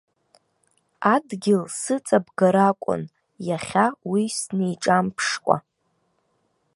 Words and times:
Адгьыл 1.13 1.63
сыҵабгар 1.79 2.55
акәын, 2.69 3.01
иахьа 3.47 3.85
уи 4.11 4.23
сниҿамԥшкәа! 4.37 5.57